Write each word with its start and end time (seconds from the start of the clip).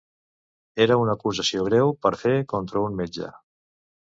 Era 0.85 0.97
una 1.01 1.13
acusació 1.19 1.67
greu 1.67 1.93
per 2.07 2.13
fer 2.23 2.33
contra 2.55 2.83
un 2.89 2.97
metge. 3.05 3.31